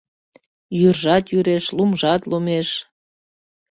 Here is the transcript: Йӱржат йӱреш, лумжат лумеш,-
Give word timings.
Йӱржат 0.79 1.25
йӱреш, 1.31 1.65
лумжат 1.77 2.21
лумеш,- 2.29 2.69